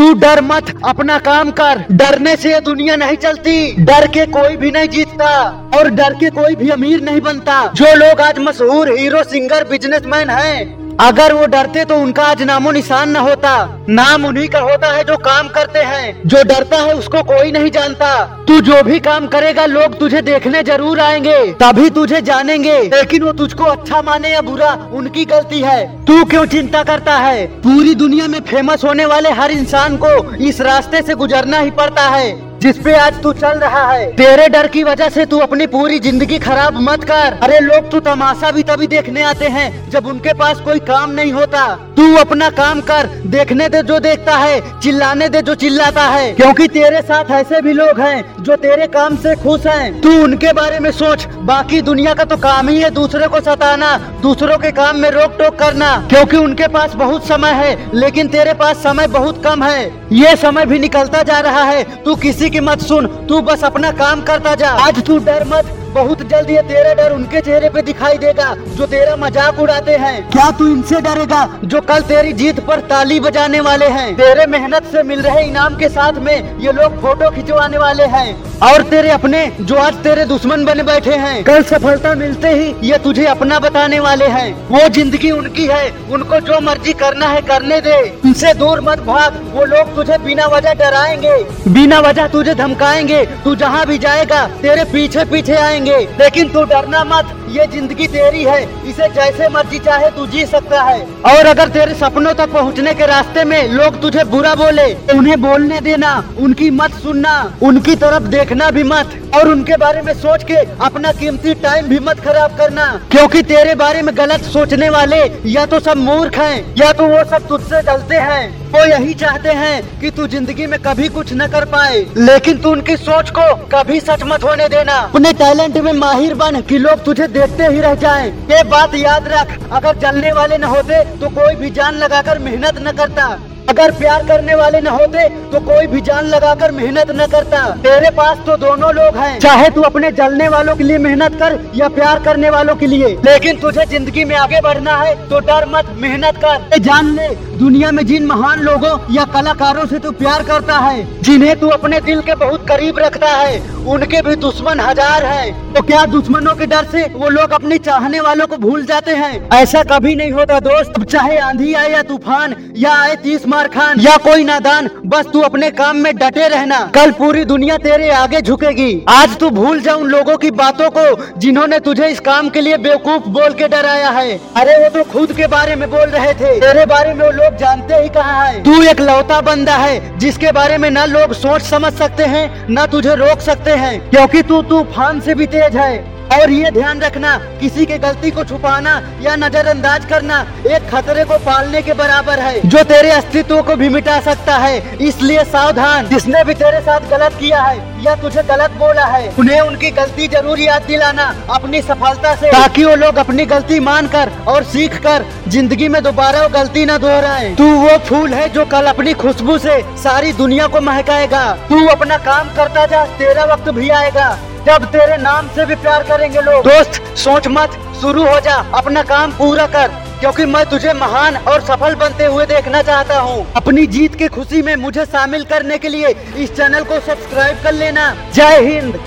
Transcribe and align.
तू 0.00 0.12
डर 0.14 0.40
मत, 0.40 0.80
अपना 0.84 1.18
काम 1.18 1.50
कर। 1.50 1.84
डरने 1.92 2.36
से 2.36 2.60
दुनिया 2.60 2.96
नहीं 2.96 3.16
चलती। 3.16 3.84
डर 3.84 4.06
के 4.06 4.26
कोई 4.26 4.56
भी 4.56 4.70
नहीं 4.70 4.88
जीतता, 4.88 5.32
और 5.76 5.88
डर 5.88 6.14
के 6.14 6.30
कोई 6.30 6.54
भी 6.54 6.68
अमीर 6.68 7.00
नहीं 7.00 7.20
बनता। 7.20 7.72
जो 7.74 7.94
लोग 7.94 8.20
आज 8.20 8.38
मशहूर 8.38 8.92
हीरो, 8.98 9.22
सिंगर 9.24 9.64
बिजनेसमैन 9.64 10.30
हैं 10.30 10.79
अगर 11.00 11.32
वो 11.32 11.46
डरते 11.46 11.84
तो 11.84 11.94
उनका 11.94 12.22
आज 12.22 12.42
नामो 12.42 12.70
निशान 12.70 13.10
न 13.10 13.16
होता। 13.16 13.84
नाम 13.88 14.24
उन्हीं 14.24 14.48
का 14.48 14.60
होता 14.60 14.88
है 14.88 15.04
जो 15.04 15.16
काम 15.16 15.48
करते 15.48 15.78
हैं। 15.78 16.22
जो 16.26 16.42
डरता 16.42 16.76
है 16.76 16.94
उसको 16.94 17.22
कोई 17.22 17.52
नहीं 17.52 17.70
जानता। 17.70 18.24
तू 18.48 18.60
जो 18.60 18.82
भी 18.82 19.00
काम 19.00 19.26
करेगा, 19.26 19.66
लोग 19.66 19.98
तुझे 19.98 20.22
देखने 20.22 20.62
ज़रूर 20.62 21.00
आएँगे। 21.00 21.52
तभी 21.52 21.90
तुझे 21.90 22.20
जानेंगे। 22.20 22.78
लेकिन 22.78 23.22
वो 23.22 23.32
तुझको 23.32 23.64
अच्छा 23.64 24.02
माने 24.02 24.28
या 24.28 24.40
बुरा, 24.40 24.90
उनकी 24.92 25.24
गलती 25.24 25.60
है। 25.60 26.04
तू 26.04 26.24
क्यों 26.24 26.46
चिंता 26.46 26.82
करता 26.82 27.16
है? 27.16 27.46
पूरी 27.46 27.94
दुनिया 27.94 28.26
में 28.26 28.40
फ़ेमस 28.40 28.84
होने 28.84 29.04
वाले 29.04 29.30
हर 29.30 29.50
इंसान 29.50 29.96
को 29.96 30.34
इस 30.34 30.60
रास्ते 30.60 31.02
से 31.02 31.14
गुजरना 31.14 31.58
ही 31.58 31.70
पड़ता 31.70 32.02
है। 32.02 32.49
जिस 32.62 32.78
पे 32.78 32.94
आज 32.94 33.20
तू 33.22 33.32
चल 33.32 33.58
रहा 33.58 33.84
है। 33.92 34.06
तेरे 34.12 34.48
डर 34.48 34.66
की 34.66 34.82
वजह 34.84 35.08
से 35.08 35.24
तू 35.26 35.38
अपनी 35.38 35.66
पूरी 35.66 35.98
ज़िंदगी 35.98 36.38
खराब 36.38 36.80
मत 36.80 37.04
कर। 37.04 37.38
अरे 37.42 37.60
लोग 37.60 37.90
तू 37.90 38.00
तमाशा 38.00 38.50
भी 38.50 38.62
तभी 38.62 38.86
देखने 38.86 39.22
आते 39.22 39.44
हैं, 39.44 39.90
जब 39.90 40.06
उनके 40.06 40.32
पास 40.32 40.60
कोई 40.60 40.78
काम 40.78 41.10
नहीं 41.10 41.32
होता। 41.32 41.66
तू 41.96 42.14
अपना 42.16 42.48
काम 42.50 42.80
कर, 42.80 43.06
देखने 43.26 43.68
दे 43.68 43.82
जो 43.82 43.98
देखता 43.98 44.36
है, 44.36 44.80
चिल्लाने 44.80 45.28
दे 45.28 45.42
जो 45.42 45.54
चिल्लाता 45.54 46.02
है। 46.02 46.32
क्योंकि 46.32 46.66
तेरे 46.68 47.00
साथ 47.02 47.30
ऐसे 47.30 47.60
भी 47.60 47.72
लोग 47.72 48.00
हैं, 48.00 48.42
जो 48.42 48.56
तेरे 48.56 48.86
काम 48.86 49.16
से 49.16 49.34
खुश 49.36 49.66
हैं। 49.66 50.00
तू 50.00 50.12
उनके 50.24 50.52
बारे 50.52 50.78
में 50.78 50.90
सोच, 50.90 51.26
बाकी 51.42 51.80
दुनिया 51.80 52.14
का 52.14 52.24
तो 52.24 52.36
काम 52.36 52.68
ही 52.68 52.78
है 52.80 52.90
दूसरे 52.90 53.28
को 53.28 53.40
सताना, 53.40 53.96
दूसरों 54.22 54.58
के 54.58 54.70
काम 54.72 54.96
में 54.96 55.10
रोक 55.10 55.36
टोक 55.38 55.58
करना। 55.58 55.96
क्योंकि 56.10 56.36
उनके 56.36 56.68
पास 56.68 56.94
बहुत 56.94 57.26
समय 57.26 57.52
है, 57.54 57.90
लेकिन 57.94 58.28
तेरे 58.28 58.54
पास 58.54 58.76
समय 58.76 59.06
बहुत 59.08 59.42
कम 59.44 59.64
है। 59.64 59.84
ये 60.12 60.36
समय 60.36 60.66
भी 60.66 60.78
निकलता 60.78 61.22
जा 61.22 61.40
रहा 61.40 61.62
है, 61.62 61.82
तू 62.04 62.14
किसी 62.14 62.48
की 62.50 62.60
मत 62.60 62.80
सुन 62.80 63.06
तू 63.28 63.40
बस 63.40 63.64
अपना 63.64 63.90
काम 63.96 64.22
करता 64.22 64.54
जा। 64.54 64.70
आज 64.86 65.04
तू 65.06 65.18
डर 65.18 65.44
मत। 65.48 65.76
बहुत 65.90 66.22
जल्द 66.30 66.50
ये 66.50 66.62
तेरा 66.64 66.92
डर 66.94 67.12
उनके 67.12 67.40
चेहरे 67.40 67.68
पे 67.68 67.82
दिखाई 67.82 68.18
देगा 68.18 68.54
जो 68.70 68.86
तेरा 68.86 69.16
मज़ाक 69.18 69.58
उड़ाते 69.60 69.96
हैं। 69.96 70.28
क्या 70.30 70.50
तू 70.50 70.66
इनसे 70.66 71.00
डरेगा? 71.00 71.46
जो 71.64 71.80
कल 71.82 72.02
तेरी 72.08 72.32
जीत 72.34 72.60
पर 72.66 72.80
ताली 72.90 73.18
बजाने 73.20 73.60
वाले 73.60 73.86
हैं। 73.88 74.14
तेरे 74.16 74.46
मेहनत 74.48 74.84
से 74.92 75.02
मिल 75.02 75.20
रहे 75.22 75.42
इनाम 75.44 75.76
के 75.76 75.88
साथ 75.88 76.20
में 76.20 76.58
ये 76.60 76.72
लोग 76.72 77.00
फ़ोटो 77.02 77.30
खिंचवाने 77.30 77.78
वाले 77.78 78.04
हैं। 78.08 78.28
और 78.62 78.82
तेरे 78.82 79.10
अपने 79.10 79.40
जो 79.60 79.76
आज 79.76 79.94
तेरे 80.02 80.24
दुश्मन 80.26 80.64
बने 80.64 80.82
बैठे 80.82 81.14
हैं। 81.16 81.42
कल 81.44 81.62
सफलता 81.64 82.14
मिलते 82.14 82.48
ही 82.50 82.74
ये 82.82 82.98
तुझे 82.98 83.24
अपना 83.26 83.58
बताने 83.58 84.00
वाले 84.00 84.26
हैं। 84.28 84.52
वो 84.68 84.88
ज़िंदगी 84.88 85.30
उनकी 85.30 85.66
है 85.66 85.90
उनको 86.12 86.40
जो 86.42 86.60
मर्ज़ी 86.60 86.92
करना 86.94 87.26
है 87.26 87.40
करने 87.42 87.80
दे। 87.80 87.98
उनसे 88.24 88.52
दूर 88.54 88.80
मत 88.80 89.00
भाग 89.06 89.40
वो 89.54 89.64
लोग 89.66 89.94
तुझे 89.96 90.18
बिना 90.24 90.46
वजह 90.48 90.74
डराएँगे। 90.76 91.36
बिना 91.70 92.00
वजह 92.00 92.26
तुझे 92.28 92.54
धमकाएँगे 92.54 93.24
तू 93.44 93.54
जहाँ 93.56 93.84
भी 93.86 93.98
जाएगा 93.98 94.46
तेरे 94.62 94.84
पीछे 94.92 95.24
पीछे 95.24 95.54
आएँगे। 95.56 95.78
लेकिन 95.82 96.48
तू 96.48 96.62
डरना 96.64 97.02
मत, 97.04 97.36
ये 97.48 97.66
ज़िंदगी 97.66 98.06
तेरी 98.08 98.42
है, 98.44 98.62
इसे 98.90 99.08
जैसे 99.10 99.48
मर्ज़ी 99.48 99.78
चाहे 99.78 100.10
तू 100.10 100.26
जी 100.26 100.44
सकता 100.46 100.82
है। 100.82 101.00
और 101.26 101.46
अगर 101.46 101.68
तेरे 101.68 101.94
सपनों 101.94 102.32
तक 102.34 102.52
पहुँचने 102.52 102.94
के 102.94 103.06
रास्ते 103.06 103.44
में 103.44 103.68
लोग 103.68 104.00
तुझे 104.02 104.24
बुरा 104.26 104.54
बोले, 104.54 104.92
उन्हें 105.14 105.40
बोलने 105.42 105.80
देना, 105.80 106.12
उनकी 106.38 106.70
मत 106.70 106.94
सुनना, 107.02 107.34
उनकी 107.62 107.94
तरफ़ 107.96 108.28
देखना 108.28 108.70
भी 108.70 108.82
मत, 108.82 109.18
और 109.36 109.48
उनके 109.48 109.76
बारे 109.76 110.02
में 110.02 110.12
सोच 110.14 110.44
के 110.44 110.56
अपना 110.84 111.12
कीमती 111.12 111.54
टाइम 111.54 111.88
भी 111.88 111.98
मत 111.98 112.20
खराब 112.20 112.56
करना। 112.58 112.86
क्योंकि 113.10 113.42
तेरे 113.42 113.74
बारे 113.74 114.02
में 114.02 114.16
गलत 114.16 114.44
सोचने 114.44 114.88
वाले 114.90 115.20
या 115.46 115.66
तो 115.66 115.80
सब 115.80 115.96
मूर्ख 115.96 116.38
हैं, 116.38 116.74
या 116.78 116.92
तो 116.92 117.06
वो 117.06 117.24
सब 117.30 117.46
तुझसे 117.48 117.82
जलते 117.82 118.16
हैं। 118.16 118.48
वो 118.70 118.84
यही 118.86 119.14
चाहते 119.14 119.48
हैं 119.48 120.00
कि 120.00 120.10
तू 120.10 120.26
ज़िंदगी 120.26 120.66
में 120.66 120.78
कभी 120.80 121.08
कुछ 121.08 121.32
न 121.32 121.46
कर 121.46 121.64
पाए। 121.64 122.04
लेकिन 122.16 122.58
तू 122.58 122.70
उनकी 122.70 122.96
सोच 122.96 123.30
को 123.30 123.54
कभी 123.72 124.00
सच 124.00 124.22
मत 124.24 124.44
होने 124.44 124.68
देना। 124.68 124.92
अपने 124.94 125.32
टैलेंट 125.32 125.69
में 125.78 125.92
माहिर 125.92 126.34
बन 126.34 126.60
कि 126.60 126.78
लोग 126.78 127.04
तुझे 127.04 127.26
देखते 127.28 127.66
ही 127.66 127.80
रह 127.80 127.94
जाएँ। 127.96 128.30
ये 128.46 128.62
बात 128.70 128.94
याद 128.94 129.28
रख, 129.28 129.58
अगर 129.72 129.98
जलने 129.98 130.32
वाले 130.32 130.58
न 130.58 130.64
होते 130.66 131.04
तो 131.18 131.28
कोई 131.30 131.54
भी 131.54 131.70
जान 131.70 131.94
लगाकर 131.94 132.38
मेहनत 132.38 132.78
न 132.78 132.92
करता 132.92 133.26
अगर 133.70 133.90
प्यार 133.98 134.26
करने 134.26 134.54
वाले 134.54 134.80
न 134.80 134.86
होते 134.90 135.28
तो 135.50 135.60
कोई 135.62 135.86
भी 135.86 136.00
जान 136.02 136.26
लगाकर 136.26 136.72
मेहनत 136.72 137.10
न 137.12 137.26
करता। 137.28 137.64
तेरे 137.82 138.10
पास 138.12 138.38
तो 138.46 138.56
दोनों 138.58 138.92
लोग 138.94 139.16
हैं। 139.16 139.38
चाहे 139.40 139.68
तू 139.70 139.82
अपने 139.82 140.10
जलने 140.12 140.48
वालों 140.48 140.74
के 140.76 140.84
लिए 140.84 140.98
मेहनत 141.00 141.34
कर 141.34 141.58
या 141.74 141.88
प्यार 141.90 142.22
करने 142.24 142.50
वालों 142.50 142.74
के 142.76 142.86
लिए। 142.86 143.08
लेकिन 143.24 143.60
तुझे 143.60 143.84
ज़िंदगी 143.88 144.24
में 144.24 144.34
आगे 144.36 144.60
बढ़ना 144.60 144.96
है 144.96 145.14
तो 145.28 145.40
डर 145.42 145.66
मत, 145.68 145.94
मेहनत 145.98 146.36
कर। 146.44 146.78
जान 146.80 147.14
ले, 147.16 147.28
दुनिया 147.58 147.90
में 147.92 148.04
जिन 148.06 148.26
महान 148.26 148.60
लोगों 148.60 148.96
या 149.14 149.24
कलाकारों 149.32 149.86
से 149.86 149.98
तू 149.98 150.10
प्यार 150.14 150.42
करता 150.44 150.78
है, 150.78 151.22
जिन्हें 151.22 151.58
तू 151.60 151.68
अपने 151.70 152.00
दिल 152.02 152.20
के 152.20 152.34
बहुत 152.36 152.66
करीब 152.68 152.98
रखता 152.98 153.28
है, 153.28 153.58
उनके 153.86 154.20
भी 154.22 154.34
दुश्मन 154.38 154.80
हज़ार 154.80 155.24
है। 155.24 155.50
तो 155.74 155.82
क्या 155.82 156.04
दुश्मनों 156.08 156.54
के 156.54 156.66
डर 156.66 156.84
से 156.92 157.04
वो 157.14 157.28
लोग 157.30 157.50
अपने 157.52 157.78
चाहने 157.80 158.20
वालों 158.20 158.46
को 158.46 158.56
भूल 158.58 158.84
जाते 158.86 159.14
हैं? 159.14 159.48
ऐसा 159.52 159.82
कभी 159.90 160.14
नहीं 160.14 160.32
होता, 160.32 160.60
दोस्त। 160.62 161.02
चाहे 161.02 161.36
आंधी 161.40 161.72
आए 161.74 161.90
या 161.90 162.02
तूफ़ान, 162.04 162.54
या 162.76 162.92
आए 162.94 163.14
तीस 163.22 163.46
मार 163.60 163.68
खान 163.68 164.00
या 164.00 164.16
कोई 164.16 164.44
नादान 164.44 164.90
बस 165.06 165.26
तू 165.32 165.40
अपने 165.40 165.70
काम 165.70 165.96
में 165.96 166.16
डटे 166.16 166.48
रहना। 166.48 166.90
कल 166.94 167.10
पूरी 167.10 167.44
दुनिया 167.44 167.76
तेरे 167.76 168.10
आगे 168.10 168.40
झुकेगी। 168.40 169.04
आज 169.08 169.36
तू 169.38 169.50
भूल 169.50 169.80
जा 169.80 169.94
उन 169.94 170.08
लोगों 170.08 170.36
की 170.36 170.50
बातों 170.50 170.90
को, 170.90 171.34
जिन्होंने 171.38 171.78
तुझे 171.78 172.08
इस 172.08 172.20
काम 172.20 172.48
के 172.48 172.60
लिए 172.60 172.76
बेवकूफ़ 172.76 173.22
बोल 173.22 173.52
के 173.52 173.68
डराया 173.68 174.10
है। 174.10 174.40
अरे, 174.56 174.76
वो 174.76 174.88
तो 174.88 175.10
खुद 175.10 175.32
के 175.32 175.46
बारे 175.46 175.76
में 175.76 175.90
बोल 175.90 176.08
रहे 176.08 176.34
थे। 176.34 176.60
तेरे 176.60 176.86
बारे 176.86 177.14
में 177.14 177.26
वो 177.26 177.32
लोग 177.32 177.56
जानते 177.56 177.94
ही 177.94 178.08
कहा 178.08 178.42
है। 178.42 178.62
तू 178.62 178.82
एक 178.82 179.00
लौता 179.00 179.40
बंदा 179.40 179.76
है, 179.76 180.18
जिसके 180.18 180.52
बारे 180.52 180.78
में 180.78 180.90
न 180.90 180.98
लोग 180.98 181.32
सोच 181.32 181.62
समझ 181.62 181.92
सकते 181.92 182.22
हैं, 182.22 182.66
न 182.70 182.86
तुझे 182.86 183.14
रोक 183.14 183.40
सकते 183.40 183.70
हैं। 183.70 184.10
क्योंकि 184.10 184.42
तू 184.42 184.62
तूफ़ान 184.62 185.20
से 185.20 185.34
भी 185.34 185.46
तेज 185.46 185.76
है। 185.76 186.19
और 186.32 186.50
ये 186.50 186.70
ध्यान 186.70 187.00
रखना, 187.00 187.36
किसी 187.60 187.86
के 187.86 187.98
गलती 187.98 188.30
को 188.30 188.44
छुपाना 188.44 188.90
या 189.20 189.36
नजरअंदाज 189.36 190.04
करना, 190.04 190.40
एक 190.66 190.88
खतरे 190.90 191.24
को 191.24 191.38
पालने 191.38 191.82
के 191.82 191.92
बराबर 191.94 192.40
है। 192.40 192.68
जो 192.68 192.82
तेरे 192.84 193.10
अस्तित्व 193.10 193.62
को 193.62 193.76
भी 193.76 193.88
मिटा 193.88 194.20
सकता 194.20 194.56
है, 194.56 194.98
इसलिए 194.98 195.44
सावधान। 195.44 196.08
जिसने 196.08 196.44
भी 196.44 196.54
तेरे 196.54 196.80
साथ 196.80 197.10
गलत 197.10 197.36
किया 197.40 197.62
है 197.62 197.89
या 198.00 198.14
तुझे 198.16 198.42
गलत 198.44 198.70
बोला 198.78 199.04
है, 199.06 199.32
उन्हें 199.38 199.60
उनकी 199.60 199.90
गलती 199.92 200.28
ज़रूर 200.28 200.60
याद 200.60 200.82
दिलाना, 200.82 201.24
अपनी 201.50 201.80
सफलता 201.82 202.34
से। 202.34 202.50
ताकि 202.50 202.84
वो 202.84 202.94
लोग 202.96 203.16
अपनी 203.18 203.46
गलती 203.46 203.80
मान 203.80 204.06
कर 204.08 204.30
और 204.48 204.64
सीख 204.66 204.98
कर 205.02 205.24
ज़िंदगी 205.48 205.88
में 205.88 206.02
दोबारा 206.02 206.42
वो 206.42 206.48
गलती 206.50 206.84
न 206.86 206.98
दोहराए। 206.98 207.54
तू 207.54 207.70
वो 207.76 207.96
फूल 208.08 208.34
है 208.34 208.48
जो 208.48 208.64
कल 208.66 208.86
अपनी 208.86 209.12
खुशबू 209.14 209.58
से 209.58 209.80
सारी 210.02 210.32
दुनिया 210.34 210.66
को 210.66 210.80
महकाएगा। 210.82 211.46
तू 211.68 211.86
अपना 211.88 212.16
काम 212.20 212.54
करता 212.56 212.86
जा, 212.86 213.04
तेरा 213.18 213.44
वक्त 213.44 213.68
भी 213.70 213.88
आएगा। 213.90 214.30
जब 214.66 214.84
तेरे 214.92 215.16
नाम 215.18 215.48
से 215.48 215.64
भी 215.66 215.74
प्यार 215.76 216.02
करेंगे 216.02 216.40
लोग, 216.40 216.64
दोस्त, 216.64 217.02
सोच 217.18 217.46
मत, 217.48 217.78
शुरू 218.00 218.26
हो 218.26 218.38
जा, 218.40 218.54
अपना 218.74 219.02
काम 219.04 219.32
पूरा 219.32 219.66
कर। 219.68 219.90
क्योंकि 220.20 220.44
मैं 220.44 220.64
तुझे 220.70 220.92
महान 220.92 221.36
और 221.36 221.60
सफल 221.60 221.94
बनते 221.94 222.24
हुए 222.24 222.46
देखना 222.46 222.82
चाहता 222.82 223.18
हूँ। 223.20 223.46
अपनी 223.56 223.86
जीत 223.86 224.14
की 224.14 224.28
खुशी 224.28 224.62
में 224.62 224.74
मुझे 224.76 225.04
शामिल 225.04 225.44
करने 225.44 225.78
के 225.78 225.88
लिए 225.88 226.08
इस 226.36 226.52
चैनल 226.56 226.84
को 226.84 227.00
सब्सक्राइब 227.00 227.62
कर 227.62 227.72
लेना। 227.72 228.12
जय 228.34 228.60
हिंद। 228.64 229.00